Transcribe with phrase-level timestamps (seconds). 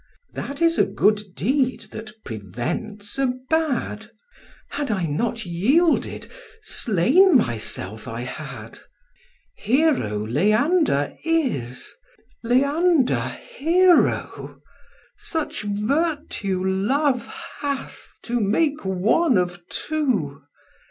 [0.33, 4.09] That is a good deed that prevents a bad;
[4.69, 6.25] Had I not yielded,
[6.63, 8.79] slain myself I had.
[9.53, 11.93] Hero Leander is,
[12.41, 14.59] Leander Hero;
[15.19, 17.27] Such virtue love
[17.59, 20.41] hath to make one of two.